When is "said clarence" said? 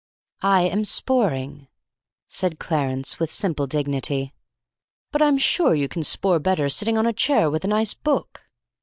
2.27-3.19